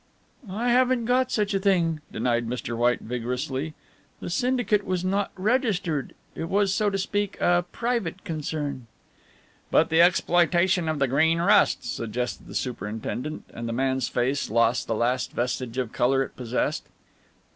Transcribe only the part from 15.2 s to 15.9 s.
vestige